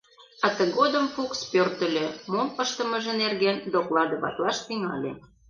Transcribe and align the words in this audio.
А 0.45 0.47
тыгодым 0.57 1.05
Фукс 1.13 1.39
пӧртыльӧ, 1.51 2.07
мом 2.31 2.49
ыштымыже 2.63 3.13
нерген 3.21 3.57
докладыватлаш 3.73 4.57
тӱҥале: 4.65 5.11